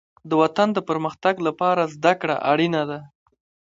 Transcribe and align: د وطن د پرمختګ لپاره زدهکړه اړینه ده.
د 0.29 0.31
وطن 0.41 0.67
د 0.73 0.79
پرمختګ 0.89 1.35
لپاره 1.47 1.91
زدهکړه 1.95 2.35
اړینه 2.51 2.81
ده. 2.89 2.99